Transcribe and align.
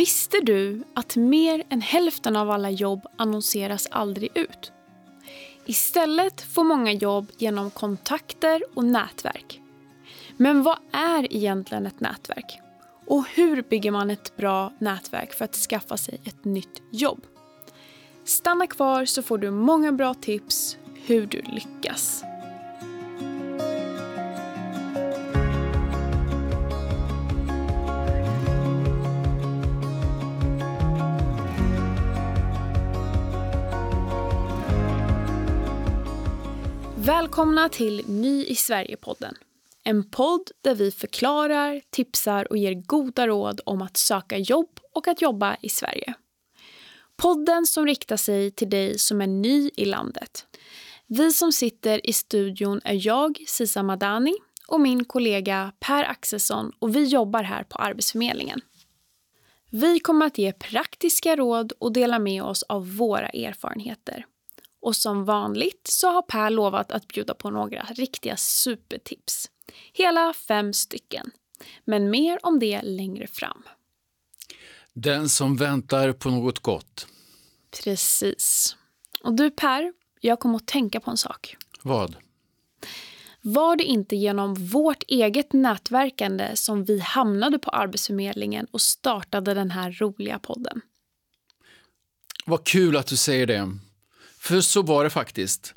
Visste 0.00 0.40
du 0.40 0.82
att 0.94 1.16
mer 1.16 1.62
än 1.68 1.80
hälften 1.80 2.36
av 2.36 2.50
alla 2.50 2.70
jobb 2.70 3.06
annonseras 3.16 3.88
aldrig 3.90 4.30
ut? 4.34 4.72
Istället 5.66 6.40
får 6.40 6.64
många 6.64 6.92
jobb 6.92 7.32
genom 7.38 7.70
kontakter 7.70 8.62
och 8.74 8.84
nätverk. 8.84 9.60
Men 10.36 10.62
vad 10.62 10.78
är 10.92 11.32
egentligen 11.36 11.86
ett 11.86 12.00
nätverk? 12.00 12.60
Och 13.06 13.24
hur 13.28 13.62
bygger 13.62 13.90
man 13.90 14.10
ett 14.10 14.36
bra 14.36 14.72
nätverk 14.78 15.34
för 15.34 15.44
att 15.44 15.54
skaffa 15.54 15.96
sig 15.96 16.20
ett 16.24 16.44
nytt 16.44 16.82
jobb? 16.90 17.26
Stanna 18.24 18.66
kvar 18.66 19.04
så 19.04 19.22
får 19.22 19.38
du 19.38 19.50
många 19.50 19.92
bra 19.92 20.14
tips 20.14 20.76
hur 21.06 21.26
du 21.26 21.42
lyckas. 21.42 22.24
Välkomna 37.10 37.68
till 37.68 38.04
Ny 38.08 38.44
i 38.44 38.54
Sverige-podden. 38.54 39.34
En 39.84 40.10
podd 40.10 40.50
där 40.62 40.74
vi 40.74 40.90
förklarar, 40.90 41.80
tipsar 41.90 42.46
och 42.50 42.56
ger 42.56 42.74
goda 42.74 43.26
råd 43.26 43.60
om 43.66 43.82
att 43.82 43.96
söka 43.96 44.38
jobb 44.38 44.80
och 44.94 45.08
att 45.08 45.22
jobba 45.22 45.56
i 45.62 45.68
Sverige. 45.68 46.14
Podden 47.16 47.66
som 47.66 47.86
riktar 47.86 48.16
sig 48.16 48.50
till 48.50 48.70
dig 48.70 48.98
som 48.98 49.20
är 49.20 49.26
ny 49.26 49.70
i 49.76 49.84
landet. 49.84 50.46
Vi 51.06 51.32
som 51.32 51.52
sitter 51.52 52.06
i 52.06 52.12
studion 52.12 52.80
är 52.84 53.06
jag, 53.06 53.44
Sisa 53.46 53.82
Madani, 53.82 54.34
och 54.68 54.80
min 54.80 55.04
kollega 55.04 55.72
Per 55.80 56.04
Axelsson 56.04 56.72
och 56.78 56.96
vi 56.96 57.04
jobbar 57.04 57.42
här 57.42 57.64
på 57.64 57.78
Arbetsförmedlingen. 57.78 58.60
Vi 59.70 60.00
kommer 60.00 60.26
att 60.26 60.38
ge 60.38 60.52
praktiska 60.52 61.36
råd 61.36 61.72
och 61.78 61.92
dela 61.92 62.18
med 62.18 62.42
oss 62.42 62.62
av 62.62 62.96
våra 62.96 63.28
erfarenheter. 63.28 64.26
Och 64.80 64.96
som 64.96 65.24
vanligt 65.24 65.86
så 65.88 66.10
har 66.10 66.22
Per 66.22 66.50
lovat 66.50 66.92
att 66.92 67.08
bjuda 67.08 67.34
på 67.34 67.50
några 67.50 67.82
riktiga 67.82 68.36
supertips. 68.36 69.50
Hela 69.92 70.32
fem 70.32 70.72
stycken. 70.72 71.30
Men 71.84 72.10
mer 72.10 72.38
om 72.42 72.58
det 72.58 72.82
längre 72.82 73.26
fram. 73.26 73.62
Den 74.92 75.28
som 75.28 75.56
väntar 75.56 76.12
på 76.12 76.30
något 76.30 76.58
gott. 76.58 77.06
Precis. 77.84 78.76
Och 79.22 79.32
du 79.34 79.50
Per, 79.50 79.92
jag 80.20 80.40
kom 80.40 80.54
att 80.54 80.66
tänka 80.66 81.00
på 81.00 81.10
en 81.10 81.16
sak. 81.16 81.56
Vad? 81.82 82.16
Var 83.42 83.76
det 83.76 83.84
inte 83.84 84.16
genom 84.16 84.54
vårt 84.54 85.02
eget 85.08 85.52
nätverkande 85.52 86.56
som 86.56 86.84
vi 86.84 86.98
hamnade 86.98 87.58
på 87.58 87.70
Arbetsförmedlingen 87.70 88.66
och 88.70 88.80
startade 88.80 89.54
den 89.54 89.70
här 89.70 89.92
roliga 89.92 90.38
podden? 90.38 90.80
Vad 92.46 92.64
kul 92.64 92.96
att 92.96 93.06
du 93.06 93.16
säger 93.16 93.46
det. 93.46 93.78
För 94.40 94.60
så 94.60 94.82
var 94.82 95.04
det 95.04 95.10
faktiskt. 95.10 95.74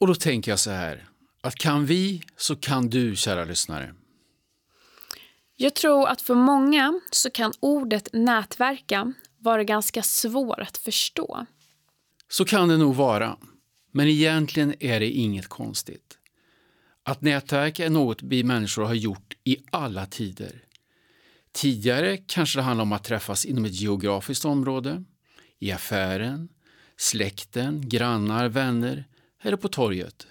Och 0.00 0.06
då 0.06 0.14
tänker 0.14 0.52
jag 0.52 0.58
så 0.58 0.70
här, 0.70 1.08
att 1.40 1.54
kan 1.54 1.86
vi 1.86 2.22
så 2.36 2.56
kan 2.56 2.88
du, 2.88 3.16
kära 3.16 3.44
lyssnare. 3.44 3.94
Jag 5.56 5.74
tror 5.74 6.08
att 6.08 6.22
för 6.22 6.34
många 6.34 7.00
så 7.10 7.30
kan 7.30 7.52
ordet 7.60 8.08
nätverka 8.12 9.12
vara 9.38 9.64
ganska 9.64 10.02
svår 10.02 10.60
att 10.60 10.76
förstå. 10.76 11.46
Så 12.28 12.44
kan 12.44 12.68
det 12.68 12.76
nog 12.76 12.94
vara. 12.94 13.36
Men 13.92 14.08
egentligen 14.08 14.74
är 14.80 15.00
det 15.00 15.10
inget 15.10 15.48
konstigt. 15.48 16.18
Att 17.02 17.22
nätverka 17.22 17.86
är 17.86 17.90
något 17.90 18.22
vi 18.22 18.44
människor 18.44 18.84
har 18.84 18.94
gjort 18.94 19.36
i 19.44 19.56
alla 19.70 20.06
tider. 20.06 20.64
Tidigare 21.52 22.16
kanske 22.16 22.58
det 22.58 22.62
handlade 22.62 22.82
om 22.82 22.92
att 22.92 23.04
träffas 23.04 23.44
inom 23.44 23.64
ett 23.64 23.80
geografiskt 23.80 24.44
område, 24.44 25.04
i 25.58 25.72
affären, 25.72 26.48
släkten, 26.98 27.88
grannar, 27.88 28.48
vänner 28.48 29.04
eller 29.42 29.56
på 29.56 29.68
torget. 29.68 30.26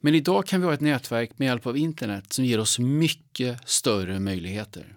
Men 0.00 0.14
idag 0.14 0.46
kan 0.46 0.60
vi 0.60 0.66
ha 0.66 0.74
ett 0.74 0.80
nätverk 0.80 1.38
med 1.38 1.46
hjälp 1.46 1.66
av 1.66 1.76
internet 1.76 2.32
som 2.32 2.44
ger 2.44 2.60
oss 2.60 2.78
mycket 2.78 3.68
större 3.68 4.20
möjligheter. 4.20 4.94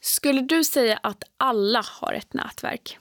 Skulle 0.00 0.40
du 0.40 0.64
säga 0.64 0.96
att 1.02 1.24
alla 1.36 1.84
har 1.86 2.12
ett 2.12 2.34
nätverk? 2.34 2.98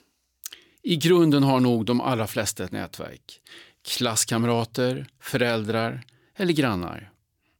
I 0.81 0.95
grunden 0.95 1.43
har 1.43 1.59
nog 1.59 1.85
de 1.85 2.01
allra 2.01 2.27
flesta 2.27 2.63
ett 2.63 2.71
nätverk. 2.71 3.41
Klasskamrater, 3.87 5.07
föräldrar 5.19 6.03
eller 6.35 6.53
grannar. 6.53 7.11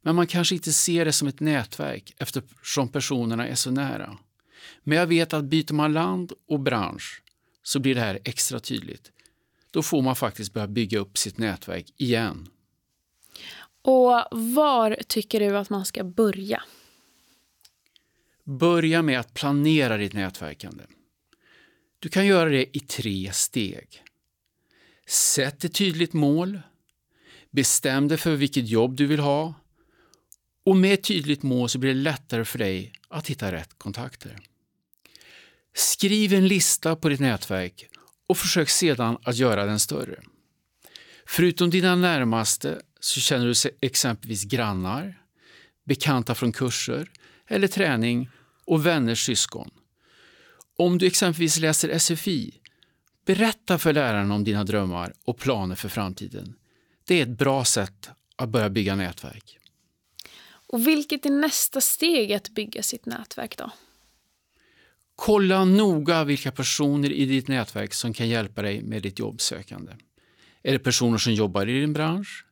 Men 0.02 0.14
man 0.14 0.26
kanske 0.26 0.54
inte 0.54 0.72
ser 0.72 1.04
det 1.04 1.12
som 1.12 1.28
ett 1.28 1.40
nätverk 1.40 2.14
eftersom 2.18 2.88
personerna 2.88 3.48
är 3.48 3.54
så 3.54 3.70
nära. 3.70 4.18
Men 4.82 4.98
jag 4.98 5.06
vet 5.06 5.32
att 5.32 5.44
byter 5.44 5.72
man 5.72 5.92
land 5.92 6.32
och 6.48 6.60
bransch 6.60 7.22
så 7.62 7.78
blir 7.78 7.94
det 7.94 8.00
här 8.00 8.18
extra 8.24 8.60
tydligt 8.60 9.12
då 9.76 9.82
får 9.82 10.02
man 10.02 10.16
faktiskt 10.16 10.52
börja 10.52 10.66
bygga 10.66 10.98
upp 10.98 11.18
sitt 11.18 11.38
nätverk 11.38 11.92
igen. 11.96 12.48
Och 13.82 14.24
var 14.30 14.96
tycker 15.08 15.40
du 15.40 15.56
att 15.58 15.70
man 15.70 15.84
ska 15.84 16.04
börja? 16.04 16.62
Börja 18.44 19.02
med 19.02 19.20
att 19.20 19.34
planera 19.34 19.96
ditt 19.96 20.12
nätverkande. 20.12 20.84
Du 21.98 22.08
kan 22.08 22.26
göra 22.26 22.50
det 22.50 22.76
i 22.76 22.80
tre 22.80 23.32
steg. 23.32 24.02
Sätt 25.06 25.64
ett 25.64 25.74
tydligt 25.74 26.12
mål. 26.12 26.60
Bestäm 27.50 28.08
dig 28.08 28.18
för 28.18 28.36
vilket 28.36 28.68
jobb 28.68 28.96
du 28.96 29.06
vill 29.06 29.20
ha. 29.20 29.54
Och 30.64 30.76
med 30.76 30.94
ett 30.94 31.04
tydligt 31.04 31.42
mål 31.42 31.68
så 31.68 31.78
blir 31.78 31.94
det 31.94 32.00
lättare 32.00 32.44
för 32.44 32.58
dig 32.58 32.92
att 33.08 33.30
hitta 33.30 33.52
rätt 33.52 33.78
kontakter. 33.78 34.38
Skriv 35.74 36.34
en 36.34 36.48
lista 36.48 36.96
på 36.96 37.08
ditt 37.08 37.20
nätverk 37.20 37.88
och 38.26 38.38
försök 38.38 38.68
sedan 38.68 39.18
att 39.22 39.36
göra 39.36 39.66
den 39.66 39.80
större. 39.80 40.20
Förutom 41.26 41.70
dina 41.70 41.94
närmaste 41.94 42.82
så 43.00 43.20
känner 43.20 43.46
du 43.46 43.70
exempelvis 43.80 44.44
grannar, 44.44 45.22
bekanta 45.84 46.34
från 46.34 46.52
kurser 46.52 47.10
eller 47.46 47.68
träning 47.68 48.30
och 48.64 48.86
vänners 48.86 49.26
syskon. 49.26 49.70
Om 50.78 50.98
du 50.98 51.06
exempelvis 51.06 51.58
läser 51.58 51.98
SFI, 51.98 52.60
berätta 53.26 53.78
för 53.78 53.92
läraren 53.92 54.30
om 54.30 54.44
dina 54.44 54.64
drömmar 54.64 55.12
och 55.24 55.38
planer 55.38 55.76
för 55.76 55.88
framtiden. 55.88 56.54
Det 57.04 57.14
är 57.14 57.22
ett 57.22 57.38
bra 57.38 57.64
sätt 57.64 58.10
att 58.36 58.48
börja 58.48 58.70
bygga 58.70 58.96
nätverk. 58.96 59.58
Och 60.68 60.86
vilket 60.86 61.26
är 61.26 61.30
nästa 61.30 61.80
steg 61.80 62.32
att 62.32 62.48
bygga 62.48 62.82
sitt 62.82 63.06
nätverk 63.06 63.56
då? 63.56 63.70
Kolla 65.16 65.64
noga 65.64 66.24
vilka 66.24 66.52
personer 66.52 67.12
i 67.12 67.24
ditt 67.24 67.48
nätverk 67.48 67.94
som 67.94 68.12
kan 68.12 68.28
hjälpa 68.28 68.62
dig 68.62 68.82
med 68.82 69.02
ditt 69.02 69.18
jobbsökande. 69.18 69.92
Är 70.62 70.72
det 70.72 70.78
personer 70.78 71.18
som 71.18 71.32
jobbar 71.32 71.68
i 71.68 71.80
din 71.80 71.92
bransch? 71.92 72.44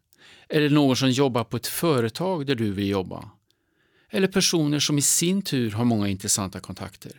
Är 0.49 0.61
det 0.61 0.69
någon 0.69 0.97
som 0.97 1.11
jobbar 1.11 1.45
på 1.45 1.57
ett 1.57 1.67
företag 1.67 2.47
där 2.47 2.55
du 2.55 2.73
vill 2.73 2.89
jobba? 2.89 3.31
Eller 4.11 4.29
personer 4.29 4.79
som 4.79 4.99
i 4.99 5.03
sin 5.03 5.43
tur 5.43 5.71
har 5.71 5.85
många 5.85 6.09
intressanta 6.09 6.61
kontakter? 6.61 7.13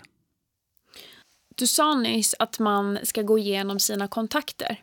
Du 1.55 1.67
sa 1.67 1.95
nyss 1.95 2.35
att 2.39 2.59
man 2.59 3.00
ska 3.03 3.22
gå 3.22 3.38
igenom 3.39 3.79
sina 3.79 4.07
kontakter. 4.07 4.81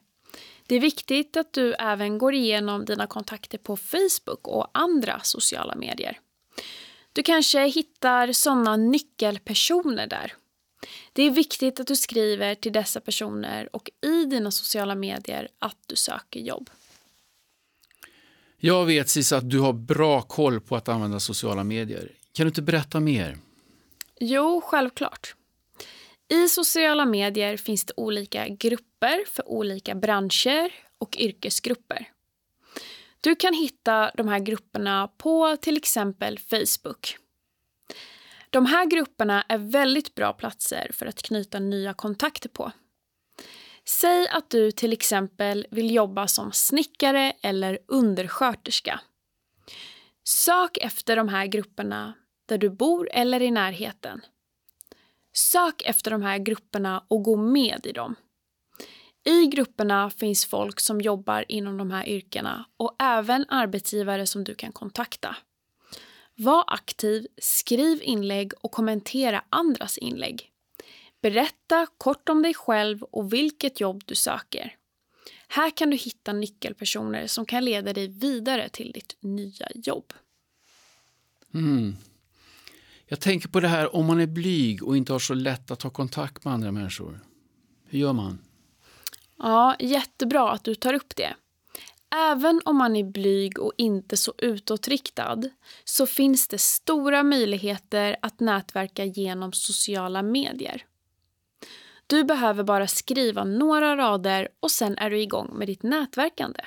Det 0.67 0.75
är 0.75 0.81
viktigt 0.81 1.37
att 1.37 1.53
du 1.53 1.75
även 1.75 2.19
går 2.19 2.35
igenom 2.35 2.85
dina 2.85 3.07
kontakter 3.07 3.59
på 3.59 3.77
Facebook 3.77 4.49
och 4.49 4.67
andra 4.75 5.21
sociala 5.23 5.75
medier. 5.75 6.19
Du 7.13 7.23
kanske 7.23 7.67
hittar 7.67 8.33
sådana 8.33 8.77
nyckelpersoner 8.77 10.07
där 10.07 10.33
det 11.13 11.23
är 11.23 11.31
viktigt 11.31 11.81
att 11.81 11.87
du 11.87 11.97
skriver 11.97 12.55
till 12.55 12.73
dessa 12.73 13.01
personer 13.01 13.77
och 13.77 13.91
i 14.01 14.25
dina 14.25 14.51
sociala 14.51 14.95
medier 14.95 15.49
att 15.59 15.77
du 15.87 15.97
söker 15.97 16.41
jobb. 16.41 16.71
Jag 18.59 18.87
vet 18.87 19.09
Cis 19.09 19.33
att 19.33 19.51
du 19.51 19.61
har 19.61 19.73
bra 19.73 20.23
koll 20.23 20.61
på 20.61 20.77
att 20.77 20.89
använda 20.89 21.21
sociala 21.21 21.65
medier. 21.65 22.13
Kan 22.33 22.47
du 22.47 22.49
inte 22.49 22.63
berätta 22.63 23.01
mer? 23.01 23.39
Jo, 24.21 24.61
självklart. 24.65 25.35
I 26.29 26.49
sociala 26.49 27.05
medier 27.05 27.57
finns 27.57 27.85
det 27.85 27.93
olika 27.97 28.49
grupper 28.49 29.25
för 29.27 29.49
olika 29.49 29.95
branscher 29.95 30.73
och 30.99 31.17
yrkesgrupper. 31.17 32.09
Du 33.21 33.35
kan 33.35 33.55
hitta 33.55 34.11
de 34.17 34.29
här 34.29 34.39
grupperna 34.39 35.09
på 35.17 35.57
till 35.57 35.77
exempel 35.77 36.39
Facebook. 36.39 37.17
De 38.53 38.67
här 38.67 38.87
grupperna 38.87 39.43
är 39.49 39.59
väldigt 39.59 40.15
bra 40.15 40.33
platser 40.33 40.91
för 40.93 41.07
att 41.07 41.23
knyta 41.23 41.59
nya 41.59 41.95
kontakter 41.95 42.49
på. 42.49 42.73
Säg 43.85 44.29
att 44.29 44.51
du 44.51 44.71
till 44.71 44.93
exempel 44.93 45.67
vill 45.71 45.95
jobba 45.95 46.29
som 46.29 46.53
snickare 46.53 47.33
eller 47.43 47.79
undersköterska. 47.87 49.01
Sök 50.25 50.77
efter 50.77 51.17
de 51.17 51.29
här 51.29 51.47
grupperna 51.47 52.15
där 52.47 52.59
du 52.59 52.71
bor 52.71 53.09
eller 53.13 53.43
i 53.43 53.51
närheten. 53.51 54.21
Sök 55.33 55.83
efter 55.83 56.11
de 56.11 56.23
här 56.23 56.39
grupperna 56.39 57.05
och 57.09 57.23
gå 57.23 57.37
med 57.37 57.87
i 57.87 57.93
dem. 57.93 58.15
I 59.25 59.47
grupperna 59.47 60.11
finns 60.11 60.47
folk 60.47 60.81
som 60.81 61.01
jobbar 61.01 61.45
inom 61.49 61.79
de 61.79 61.91
här 61.91 62.09
yrkena 62.09 62.65
och 62.77 62.97
även 62.99 63.47
arbetsgivare 63.49 64.27
som 64.27 64.45
du 64.45 64.55
kan 64.55 64.73
kontakta. 64.73 65.37
Var 66.43 66.65
aktiv, 66.67 67.27
skriv 67.39 68.03
inlägg 68.03 68.53
och 68.61 68.73
kommentera 68.73 69.45
andras 69.51 69.99
inlägg. 69.99 70.51
Berätta 71.21 71.87
kort 71.99 72.29
om 72.29 72.43
dig 72.43 72.55
själv 72.55 73.03
och 73.03 73.33
vilket 73.33 73.81
jobb 73.81 74.03
du 74.07 74.15
söker. 74.15 74.77
Här 75.49 75.71
kan 75.71 75.91
du 75.91 75.97
hitta 75.97 76.33
nyckelpersoner 76.33 77.27
som 77.27 77.47
kan 77.47 77.65
leda 77.65 77.93
dig 77.93 78.09
vidare 78.09 78.69
till 78.69 78.93
ditt 78.93 79.17
nya 79.21 79.69
jobb. 79.75 80.13
Mm. 81.55 81.97
Jag 83.07 83.21
tänker 83.21 83.49
på 83.49 83.61
det 83.61 83.69
här 83.69 83.97
om 83.97 84.07
man 84.07 84.21
är 84.21 84.27
blyg 84.27 84.83
och 84.83 84.97
inte 84.97 85.13
har 85.13 85.19
så 85.19 85.35
lätt 85.35 85.71
att 85.71 85.81
ta 85.81 85.91
kontakt 85.91 86.45
med 86.45 86.55
andra 86.55 86.73
människor. 86.73 87.21
Hur 87.89 87.99
gör 87.99 88.13
man? 88.13 88.39
Ja, 89.39 89.77
jättebra 89.79 90.51
att 90.51 90.65
du 90.65 90.75
tar 90.75 90.95
upp 90.95 91.17
det. 91.17 91.35
Även 92.15 92.61
om 92.65 92.77
man 92.77 92.97
är 92.97 93.05
blyg 93.05 93.59
och 93.59 93.73
inte 93.77 94.17
så 94.17 94.35
utåtriktad 94.39 95.43
så 95.85 96.07
finns 96.07 96.49
det 96.49 96.59
stora 96.59 97.23
möjligheter 97.23 98.17
att 98.23 98.41
nätverka 98.41 99.05
genom 99.05 99.53
sociala 99.53 100.23
medier. 100.23 100.85
Du 102.07 102.25
behöver 102.25 102.65
bara 102.65 102.87
skriva 102.87 103.45
några 103.45 103.97
rader 103.97 104.49
och 104.61 104.71
sen 104.71 104.99
är 104.99 105.11
du 105.11 105.21
igång 105.21 105.59
med 105.59 105.69
ditt 105.69 105.83
nätverkande. 105.83 106.61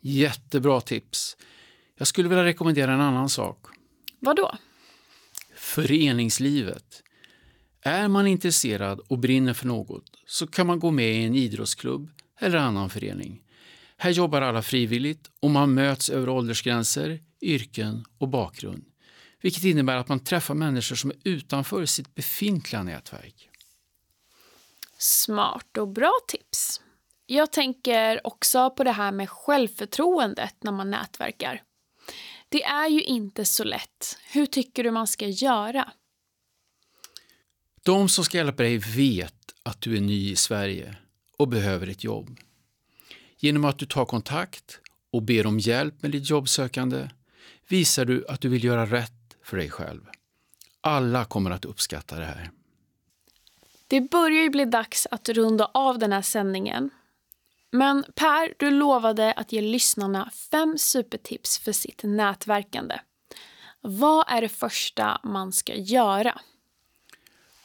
Jättebra 0.00 0.80
tips. 0.80 1.36
Jag 1.98 2.06
skulle 2.06 2.28
vilja 2.28 2.44
rekommendera 2.44 2.92
en 2.92 3.00
annan 3.00 3.28
sak. 3.28 3.66
Vad 4.18 4.36
då? 4.36 4.54
Föreningslivet. 5.56 7.02
Är 7.80 8.08
man 8.08 8.26
intresserad 8.26 9.00
och 9.00 9.18
brinner 9.18 9.54
för 9.54 9.66
något 9.66 10.10
så 10.26 10.46
kan 10.46 10.66
man 10.66 10.78
gå 10.78 10.90
med 10.90 11.14
i 11.14 11.24
en 11.24 11.34
idrottsklubb 11.34 12.10
eller 12.38 12.58
annan 12.58 12.90
förening. 12.90 13.42
Här 14.02 14.10
jobbar 14.10 14.42
alla 14.42 14.62
frivilligt 14.62 15.30
och 15.40 15.50
man 15.50 15.74
möts 15.74 16.10
över 16.10 16.28
åldersgränser, 16.28 17.20
yrken 17.40 18.04
och 18.18 18.28
bakgrund. 18.28 18.84
Vilket 19.40 19.64
innebär 19.64 19.96
att 19.96 20.08
man 20.08 20.24
träffar 20.24 20.54
människor 20.54 20.96
som 20.96 21.10
är 21.10 21.16
utanför 21.24 21.86
sitt 21.86 22.14
befintliga 22.14 22.82
nätverk. 22.82 23.50
Smart 24.98 25.76
och 25.76 25.88
bra 25.88 26.12
tips. 26.28 26.80
Jag 27.26 27.52
tänker 27.52 28.26
också 28.26 28.70
på 28.70 28.84
det 28.84 28.92
här 28.92 29.12
med 29.12 29.30
självförtroendet 29.30 30.54
när 30.62 30.72
man 30.72 30.90
nätverkar. 30.90 31.62
Det 32.48 32.62
är 32.62 32.88
ju 32.88 33.02
inte 33.02 33.44
så 33.44 33.64
lätt. 33.64 34.18
Hur 34.32 34.46
tycker 34.46 34.84
du 34.84 34.90
man 34.90 35.06
ska 35.06 35.28
göra? 35.28 35.92
De 37.82 38.08
som 38.08 38.24
ska 38.24 38.36
hjälpa 38.36 38.62
dig 38.62 38.78
vet 38.78 39.54
att 39.62 39.80
du 39.80 39.96
är 39.96 40.00
ny 40.00 40.30
i 40.30 40.36
Sverige 40.36 40.96
och 41.36 41.48
behöver 41.48 41.86
ett 41.86 42.04
jobb. 42.04 42.40
Genom 43.44 43.64
att 43.64 43.78
du 43.78 43.86
tar 43.86 44.04
kontakt 44.04 44.80
och 45.12 45.22
ber 45.22 45.46
om 45.46 45.58
hjälp 45.58 46.02
med 46.02 46.10
ditt 46.10 46.30
jobbsökande 46.30 47.08
visar 47.68 48.04
du 48.04 48.26
att 48.28 48.40
du 48.40 48.48
vill 48.48 48.64
göra 48.64 48.86
rätt 48.86 49.36
för 49.44 49.56
dig 49.56 49.70
själv. 49.70 50.00
Alla 50.80 51.24
kommer 51.24 51.50
att 51.50 51.64
uppskatta 51.64 52.18
det 52.18 52.24
här. 52.24 52.50
Det 53.86 54.00
börjar 54.00 54.42
ju 54.42 54.50
bli 54.50 54.64
dags 54.64 55.06
att 55.10 55.28
runda 55.28 55.70
av 55.74 55.98
den 55.98 56.12
här 56.12 56.22
sändningen. 56.22 56.90
Men 57.70 58.04
Per, 58.14 58.54
du 58.58 58.70
lovade 58.70 59.32
att 59.32 59.52
ge 59.52 59.60
lyssnarna 59.60 60.30
fem 60.50 60.78
supertips 60.78 61.58
för 61.58 61.72
sitt 61.72 62.02
nätverkande. 62.02 62.98
Vad 63.80 64.24
är 64.28 64.40
det 64.40 64.48
första 64.48 65.20
man 65.24 65.52
ska 65.52 65.74
göra? 65.74 66.40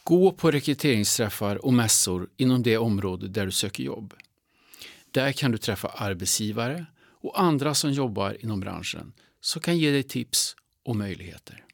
Gå 0.02 0.32
på 0.32 0.50
rekryteringsträffar 0.50 1.64
och 1.64 1.72
mässor 1.72 2.30
inom 2.36 2.62
det 2.62 2.78
område 2.78 3.28
där 3.28 3.46
du 3.46 3.52
söker 3.52 3.82
jobb. 3.82 4.14
Där 5.10 5.32
kan 5.32 5.50
du 5.50 5.58
träffa 5.58 5.88
arbetsgivare 5.88 6.86
och 7.20 7.40
andra 7.40 7.74
som 7.74 7.92
jobbar 7.92 8.36
inom 8.44 8.60
branschen 8.60 9.12
som 9.40 9.62
kan 9.62 9.78
ge 9.78 9.90
dig 9.90 10.02
tips 10.02 10.56
och 10.84 10.96
möjligheter. 10.96 11.64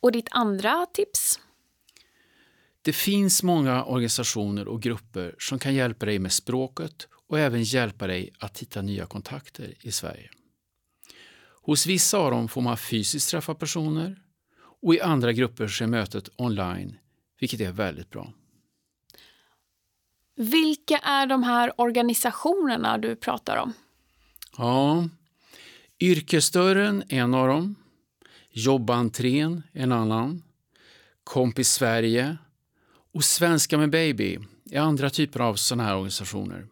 Och 0.00 0.12
ditt 0.12 0.28
andra 0.30 0.86
tips? 0.86 1.40
Det 2.82 2.92
finns 2.92 3.42
många 3.42 3.84
organisationer 3.84 4.68
och 4.68 4.82
grupper 4.82 5.34
som 5.38 5.58
kan 5.58 5.74
hjälpa 5.74 6.06
dig 6.06 6.18
med 6.18 6.32
språket 6.32 7.08
och 7.28 7.38
även 7.38 7.62
hjälpa 7.62 8.06
dig 8.06 8.32
att 8.38 8.58
hitta 8.58 8.82
nya 8.82 9.06
kontakter 9.06 9.74
i 9.80 9.92
Sverige. 9.92 10.30
Hos 11.62 11.86
vissa 11.86 12.18
av 12.18 12.30
dem 12.30 12.48
får 12.48 12.60
man 12.60 12.76
fysiskt 12.76 13.30
träffa 13.30 13.54
personer 13.54 14.22
och 14.82 14.94
i 14.94 15.00
andra 15.00 15.32
grupper 15.32 15.68
sker 15.68 15.86
mötet 15.86 16.28
online, 16.36 16.98
vilket 17.40 17.60
är 17.60 17.72
väldigt 17.72 18.10
bra. 18.10 18.32
Vilka 20.38 20.98
är 20.98 21.26
de 21.26 21.42
här 21.42 21.80
organisationerna 21.80 22.98
du 22.98 23.16
pratar 23.16 23.56
om? 23.56 23.72
Ja, 24.58 25.08
Yrkesdörren 26.00 27.02
är 27.08 27.20
en 27.20 27.34
av 27.34 27.48
dem. 27.48 27.74
Jobbentrén 28.50 29.62
en 29.72 29.92
annan. 29.92 30.42
Kompis 31.24 31.68
Sverige 31.68 32.36
och 33.12 33.24
Svenska 33.24 33.78
med 33.78 33.90
baby 33.90 34.38
är 34.70 34.80
andra 34.80 35.10
typer 35.10 35.40
av 35.40 35.54
sådana 35.54 35.84
här 35.84 35.94
organisationer. 35.94 36.66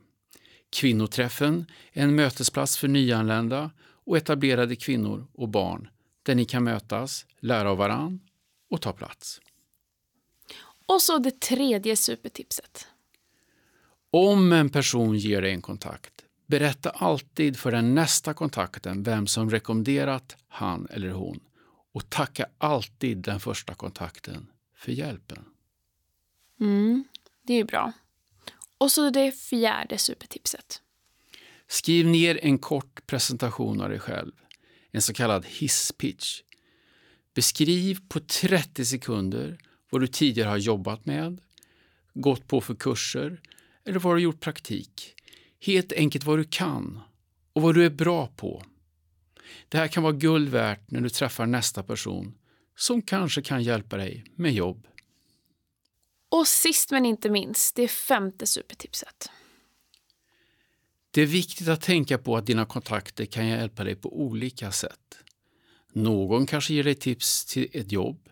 Kvinnoträffen 0.71 1.67
är 1.93 2.03
en 2.03 2.15
mötesplats 2.15 2.79
för 2.79 2.89
nyanlända 2.89 3.71
och 3.81 4.17
etablerade 4.17 4.77
kvinnor 4.77 5.27
och 5.33 5.49
barn 5.49 5.89
där 6.23 6.35
ni 6.35 6.45
kan 6.45 6.65
mötas, 6.65 7.27
lära 7.41 7.71
av 7.71 7.77
varann 7.77 8.21
och 8.71 8.81
ta 8.81 8.93
plats. 8.93 9.41
Och 10.87 11.03
så 11.03 11.19
det 11.19 11.41
tredje 11.41 11.97
supertipset. 11.97 12.87
Om 14.17 14.53
en 14.53 14.71
person 14.71 15.19
ger 15.19 15.43
dig 15.43 15.51
en 15.51 15.63
kontakt, 15.63 16.13
berätta 16.47 16.91
alltid 16.91 17.57
för 17.57 17.73
den 17.73 17.95
nästa 17.95 18.35
kontakten 18.35 19.03
vem 19.03 19.27
som 19.27 19.51
rekommenderat 19.51 20.37
han 20.49 20.89
eller 20.91 21.11
hon 21.11 21.41
och 21.93 22.11
tacka 22.11 22.47
alltid 22.59 23.19
den 23.19 23.41
första 23.41 23.75
kontakten 23.75 24.51
för 24.77 24.93
hjälpen. 24.93 25.45
Mm, 26.61 27.05
det 27.43 27.55
är 27.55 27.65
bra. 27.65 27.93
Och 28.79 28.91
så 28.91 29.11
det 29.11 29.33
fjärde 29.33 29.99
supertipset. 29.99 30.83
Skriv 31.67 32.07
ner 32.07 32.39
en 32.43 32.59
kort 32.59 33.07
presentation 33.07 33.81
av 33.81 33.89
dig 33.89 33.99
själv, 33.99 34.33
en 34.91 35.03
så 35.03 35.15
kallad 35.15 35.47
hisspitch. 35.47 36.41
Beskriv 37.35 37.99
på 38.09 38.21
30 38.21 38.85
sekunder 38.85 39.59
vad 39.91 40.01
du 40.01 40.07
tidigare 40.07 40.49
har 40.49 40.59
jobbat 40.59 41.07
med, 41.07 41.41
gått 42.15 42.49
på 42.49 42.61
för 42.61 42.75
kurser 42.75 43.41
eller 43.85 43.99
vad 43.99 44.17
du 44.17 44.21
gjort 44.21 44.41
praktik. 44.41 45.15
Helt 45.61 45.93
enkelt 45.93 46.25
vad 46.25 46.39
du 46.39 46.45
kan 46.45 47.01
och 47.53 47.63
vad 47.63 47.75
du 47.75 47.87
är 47.87 47.91
bra 47.91 48.27
på. 48.27 48.65
Det 49.69 49.79
här 49.79 49.89
kan 49.89 50.03
vara 50.03 50.13
guld 50.13 50.49
värt 50.49 50.91
när 50.91 51.01
du 51.01 51.09
träffar 51.09 51.47
nästa 51.47 51.83
person 51.83 52.35
som 52.77 53.03
kanske 53.03 53.43
kan 53.43 53.63
hjälpa 53.63 53.97
dig 53.97 54.25
med 54.35 54.53
jobb. 54.53 54.87
Och 56.29 56.49
sist 56.49 56.91
men 56.91 57.07
inte 57.07 57.31
minst, 57.31 57.77
det 57.77 57.89
femte 57.89 58.47
supertipset. 58.47 59.31
Det 61.11 61.23
är 61.23 61.27
viktigt 61.27 61.69
att 61.69 61.81
tänka 61.81 62.19
på 62.19 62.37
att 62.37 62.47
dina 62.47 62.67
kontakter 62.67 63.25
kan 63.25 63.47
hjälpa 63.47 63.85
dig 63.85 63.95
på 63.95 64.21
olika 64.21 64.73
sätt. 64.73 65.19
Någon 65.93 66.47
kanske 66.47 66.75
ger 66.75 66.85
dig 66.85 66.95
tips 66.95 67.45
till 67.45 67.69
ett 67.73 67.93
jobb. 67.93 68.29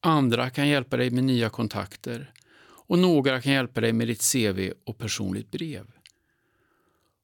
Andra 0.00 0.50
kan 0.50 0.68
hjälpa 0.68 0.96
dig 0.96 1.10
med 1.10 1.24
nya 1.24 1.50
kontakter 1.50 2.32
och 2.90 2.98
några 2.98 3.40
kan 3.40 3.52
hjälpa 3.52 3.80
dig 3.80 3.92
med 3.92 4.08
ditt 4.08 4.32
CV 4.32 4.72
och 4.84 4.98
personligt 4.98 5.50
brev. 5.50 5.86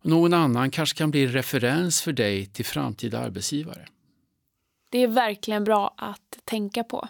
Någon 0.03 0.35
annan 0.35 0.71
kanske 0.71 0.99
kan 0.99 1.11
bli 1.11 1.27
referens 1.27 2.03
för 2.03 2.13
dig 2.13 2.47
till 2.47 2.65
framtida 2.65 3.19
arbetsgivare. 3.19 3.87
Det 4.91 4.99
är 4.99 5.09
verkligen 5.09 5.65
bra 5.65 5.95
att 5.97 6.39
tänka 6.45 6.85
på. 6.85 7.09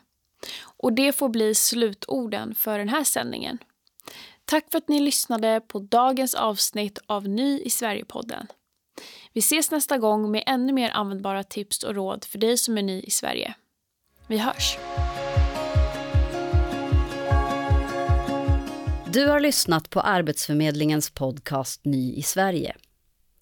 Och 0.62 0.92
det 0.92 1.12
får 1.12 1.28
bli 1.28 1.54
slutorden 1.54 2.54
för 2.54 2.78
den 2.78 2.88
här 2.88 3.04
sändningen. 3.04 3.58
Tack 4.44 4.70
för 4.70 4.78
att 4.78 4.88
ni 4.88 5.00
lyssnade 5.00 5.60
på 5.68 5.78
dagens 5.78 6.34
avsnitt 6.34 6.98
av 7.06 7.28
Ny 7.28 7.60
i 7.60 7.70
Sverige-podden. 7.70 8.46
Vi 9.32 9.38
ses 9.38 9.70
nästa 9.70 9.98
gång 9.98 10.30
med 10.30 10.42
ännu 10.46 10.72
mer 10.72 10.90
användbara 10.90 11.44
tips 11.44 11.82
och 11.82 11.94
råd 11.94 12.24
för 12.24 12.38
dig 12.38 12.56
som 12.56 12.78
är 12.78 12.82
ny 12.82 13.00
i 13.00 13.10
Sverige. 13.10 13.54
Vi 14.26 14.38
hörs! 14.38 14.76
Du 19.12 19.28
har 19.28 19.40
lyssnat 19.40 19.90
på 19.90 20.00
Arbetsförmedlingens 20.00 21.10
podcast 21.10 21.84
Ny 21.84 22.14
i 22.14 22.22
Sverige. 22.22 22.76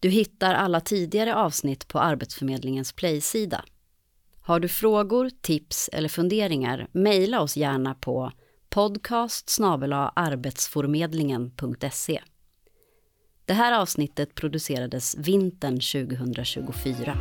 Du 0.00 0.08
hittar 0.08 0.54
alla 0.54 0.80
tidigare 0.80 1.34
avsnitt 1.34 1.88
på 1.88 1.98
Arbetsförmedlingens 1.98 2.92
play-sida. 2.92 3.64
Har 4.40 4.60
du 4.60 4.68
frågor, 4.68 5.30
tips 5.40 5.90
eller 5.92 6.08
funderingar, 6.08 6.86
mejla 6.92 7.40
oss 7.40 7.56
gärna 7.56 7.94
på 7.94 8.32
podcast 8.68 9.48
arbetsformedlingen.se. 10.16 12.20
Det 13.44 13.54
här 13.54 13.80
avsnittet 13.80 14.34
producerades 14.34 15.14
vintern 15.18 15.74
2024. 15.74 17.16